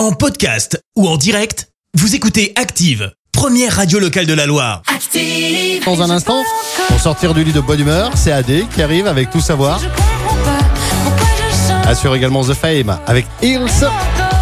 En 0.00 0.12
podcast 0.12 0.82
ou 0.96 1.06
en 1.06 1.18
direct, 1.18 1.68
vous 1.92 2.14
écoutez 2.14 2.54
Active, 2.56 3.12
première 3.32 3.76
radio 3.76 3.98
locale 3.98 4.24
de 4.24 4.32
la 4.32 4.46
Loire. 4.46 4.80
Active. 4.86 5.84
Dans 5.84 6.00
un 6.00 6.08
instant, 6.08 6.42
pour 6.88 6.98
sortir 6.98 7.34
du 7.34 7.44
lit 7.44 7.52
de 7.52 7.60
bonne 7.60 7.80
humeur, 7.80 8.10
c'est 8.14 8.32
AD 8.32 8.66
qui 8.74 8.80
arrive 8.80 9.06
avec 9.06 9.28
tout 9.28 9.42
savoir. 9.42 9.78
Je 9.78 9.88
comprends 9.88 10.36
pas 10.36 10.64
pourquoi 11.04 11.26
je 11.50 11.68
chante. 11.68 11.86
Assure 11.86 12.16
également 12.16 12.42
The 12.42 12.54
Fame 12.54 12.98
avec 13.06 13.26
Hills. 13.42 13.84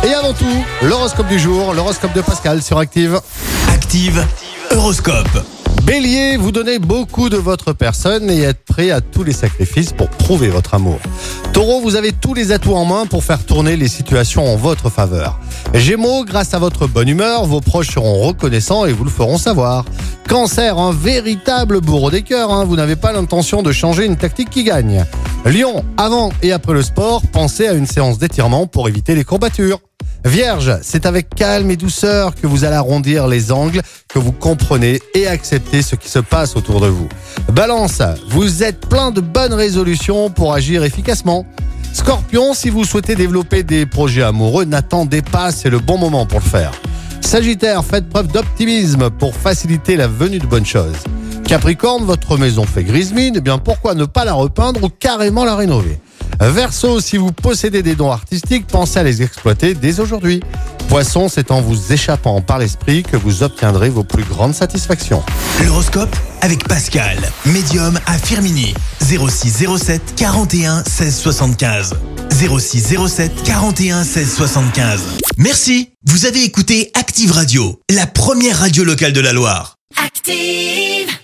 Et 0.07 0.15
avant 0.15 0.33
tout, 0.33 0.65
l'horoscope 0.83 1.27
du 1.27 1.41
jour, 1.41 1.75
l'horoscope 1.75 2.13
de 2.13 2.21
Pascal 2.21 2.63
sur 2.63 2.79
Active. 2.79 3.21
Active, 3.69 4.25
Horoscope. 4.71 5.45
Bélier, 5.89 6.37
vous 6.37 6.53
donnez 6.53 6.79
beaucoup 6.79 7.31
de 7.31 7.39
votre 7.39 7.73
personne 7.73 8.29
et 8.29 8.43
êtes 8.43 8.63
prêt 8.63 8.91
à 8.91 9.01
tous 9.01 9.25
les 9.25 9.33
sacrifices 9.33 9.95
pour 9.95 10.11
prouver 10.11 10.49
votre 10.49 10.75
amour. 10.75 10.99
Taureau, 11.55 11.81
vous 11.81 11.97
avez 11.97 12.13
tous 12.13 12.35
les 12.35 12.53
atouts 12.53 12.75
en 12.75 12.85
main 12.85 13.07
pour 13.07 13.25
faire 13.25 13.43
tourner 13.43 13.75
les 13.75 13.89
situations 13.89 14.53
en 14.53 14.57
votre 14.57 14.91
faveur. 14.91 15.41
Gémeaux, 15.73 16.27
grâce 16.27 16.53
à 16.53 16.59
votre 16.59 16.87
bonne 16.87 17.09
humeur, 17.09 17.47
vos 17.47 17.63
proches 17.63 17.89
seront 17.89 18.27
reconnaissants 18.27 18.85
et 18.85 18.93
vous 18.93 19.05
le 19.05 19.09
feront 19.09 19.39
savoir. 19.39 19.87
Cancer, 20.29 20.77
un 20.79 20.93
véritable 20.93 21.81
bourreau 21.81 22.11
des 22.11 22.21
cœurs, 22.21 22.53
hein, 22.53 22.67
vous 22.67 22.77
n'avez 22.77 22.97
pas 22.97 23.13
l'intention 23.13 23.63
de 23.63 23.73
changer 23.73 24.05
une 24.05 24.17
tactique 24.17 24.51
qui 24.51 24.65
gagne. 24.65 25.07
Lion, 25.47 25.87
avant 25.97 26.33
et 26.43 26.53
après 26.53 26.75
le 26.75 26.83
sport, 26.83 27.23
pensez 27.33 27.67
à 27.67 27.73
une 27.73 27.87
séance 27.87 28.19
d'étirement 28.19 28.67
pour 28.67 28.91
éviter 28.91 29.15
les 29.15 29.25
courbatures. 29.25 29.81
Vierge, 30.25 30.79
c'est 30.83 31.07
avec 31.07 31.35
calme 31.35 31.71
et 31.71 31.77
douceur 31.77 32.35
que 32.35 32.47
vous 32.47 32.65
allez 32.65 32.75
arrondir 32.75 33.29
les 33.29 33.53
angles, 33.53 33.83
que 34.09 34.19
vous 34.19 34.33
comprenez 34.33 35.01
et 35.15 35.27
acceptez 35.27 35.81
ce 35.83 35.95
qui 35.95 36.09
se 36.09 36.19
passe 36.19 36.57
autour 36.57 36.81
de 36.81 36.89
vous. 36.89 37.09
Balance, 37.53 38.03
vous 38.29 38.63
êtes 38.63 38.87
plein 38.89 39.11
de 39.11 39.21
bonnes 39.21 39.55
résolutions 39.55 40.29
pour 40.29 40.53
agir 40.53 40.83
efficacement. 40.85 41.47
Scorpion, 41.93 42.53
si 42.53 42.69
vous 42.69 42.85
souhaitez 42.85 43.15
développer 43.15 43.63
des 43.63 43.87
projets 43.87 44.23
amoureux, 44.23 44.65
n'attendez 44.65 45.23
pas, 45.23 45.53
c'est 45.53 45.71
le 45.71 45.79
bon 45.79 45.99
moment 45.99 46.27
pour 46.27 46.41
le 46.41 46.45
faire. 46.45 46.73
Sagittaire, 47.21 47.85
faites 47.85 48.09
preuve 48.09 48.29
d'optimisme 48.29 49.11
pour 49.11 49.35
faciliter 49.35 49.97
la 49.97 50.09
venue 50.09 50.39
de 50.39 50.47
bonnes 50.47 50.67
choses. 50.67 50.97
Capricorne, 51.45 52.05
votre 52.05 52.37
maison 52.37 52.65
fait 52.65 52.85
grise 52.85 53.13
mine, 53.13 53.35
eh 53.37 53.41
bien 53.41 53.59
pourquoi 53.59 53.95
ne 53.95 54.05
pas 54.05 54.25
la 54.25 54.35
repeindre 54.35 54.85
ou 54.85 54.89
carrément 54.89 55.45
la 55.45 55.57
rénover? 55.57 55.99
Verseau, 56.41 57.01
si 57.01 57.17
vous 57.17 57.33
possédez 57.33 57.83
des 57.83 57.95
dons 57.95 58.13
artistiques, 58.13 58.67
pensez 58.67 58.99
à 58.99 59.03
les 59.03 59.23
exploiter 59.23 59.75
dès 59.75 60.01
aujourd'hui. 60.01 60.41
Poisson, 60.89 61.29
c'est 61.29 61.51
en 61.51 61.61
vous 61.61 61.93
échappant 61.93 62.41
par 62.41 62.59
l'esprit 62.59 63.03
que 63.03 63.17
vous 63.17 63.43
obtiendrez 63.43 63.91
vos 63.91 64.05
plus 64.05 64.25
grandes 64.25 64.55
satisfactions. 64.55 65.23
L'horoscope 65.65 66.15
avec 66.41 66.67
Pascal, 66.67 67.19
médium 67.47 67.99
à 68.07 68.17
Firmini. 68.19 68.75
06 69.01 69.67
07 69.79 70.15
41 70.17 70.85
16 70.85 71.17
75. 71.17 71.95
06 72.31 72.97
07 73.09 73.43
41 73.43 74.05
16 74.05 74.35
75. 74.35 75.03
Merci, 75.37 75.91
vous 76.07 76.27
avez 76.27 76.45
écouté 76.45 76.91
Active 76.95 77.33
Radio, 77.33 77.81
la 77.91 78.07
première 78.07 78.59
radio 78.59 78.85
locale 78.85 79.13
de 79.13 79.21
la 79.21 79.33
Loire. 79.33 79.77
Active. 80.03 81.19